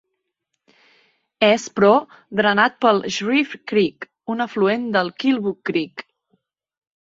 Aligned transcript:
És, 1.47 1.65
però, 1.79 1.91
drenat 2.39 2.79
pel 2.85 3.03
Shreve 3.17 3.61
Creek, 3.73 4.09
un 4.37 4.43
afluent 4.47 4.89
del 4.97 5.13
Killbuck 5.25 5.63
Creek. 5.73 6.05